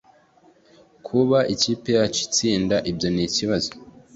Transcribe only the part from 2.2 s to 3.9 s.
idatsinda byo ni ikibazo